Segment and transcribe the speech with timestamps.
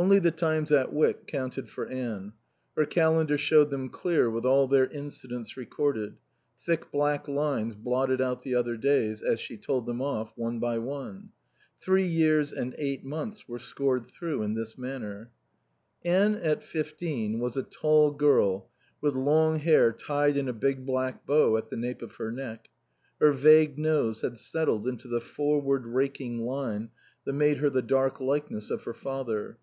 [0.00, 2.34] Only the times at Wyck counted for Anne.
[2.76, 6.18] Her calendar showed them clear with all their incidents recorded;
[6.64, 10.78] thick black lines blotted out the other days, as she told them off, one by
[10.78, 11.30] one.
[11.80, 15.32] Three years and eight months were scored through in this manner.
[16.04, 18.68] Anne at fifteen was a tall girl
[19.00, 22.68] with long hair tied in a big black bow at the cape of her neck.
[23.20, 26.90] Her vague nose had settled into the forward raking line
[27.24, 29.58] that made her the dark likeness of her father.